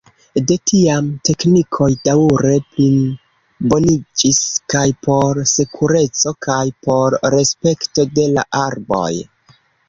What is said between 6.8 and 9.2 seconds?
por respekto de la arboj.